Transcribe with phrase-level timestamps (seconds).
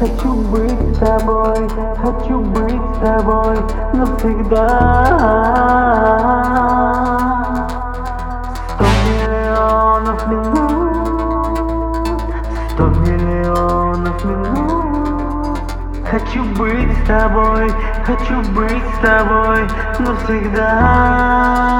[0.00, 1.68] Хочу быть с тобой,
[2.00, 3.56] хочу быть с тобой
[3.92, 5.08] навсегда.
[16.10, 17.70] Хочу быть с тобой,
[18.06, 19.68] хочу быть с тобой
[19.98, 21.77] навсегда.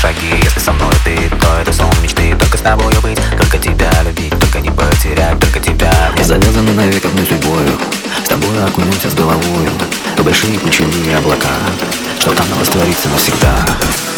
[0.00, 0.34] Шаги.
[0.42, 2.34] Если со мной ты, то это сон мечты.
[2.38, 4.32] Только с тобой быть, только тебя любить.
[4.40, 5.92] Только не потерять, только тебя.
[6.16, 7.78] Я завязаны навек одной судьбою
[8.24, 9.70] С тобой окунемся с головою
[10.16, 11.48] В большие пучины облака.
[12.18, 14.09] Что там растворится навсегда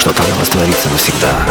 [0.00, 1.46] Что там растворится навсегда.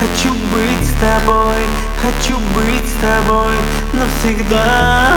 [0.00, 1.62] Хочу быть с тобой,
[2.02, 3.54] хочу быть с тобой
[3.92, 5.08] навсегда.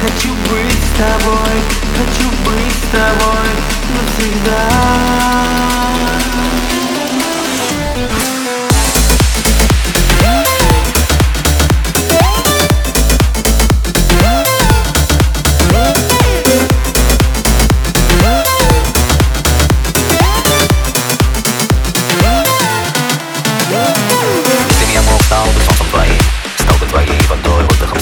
[0.00, 1.56] Хочу быть с тобой,
[1.96, 3.48] хочу быть с тобой
[3.94, 4.97] навсегда.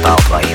[0.06, 0.45] mouth like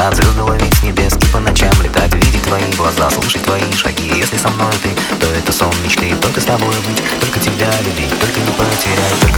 [0.00, 4.10] закат Звезды ловить с небес и по ночам летать Видеть твои глаза, слушать твои шаги.
[4.16, 6.14] Если со мной ты, то это сон мечты.
[6.22, 9.29] Только с тобой быть, только тебя любить Только не потерять,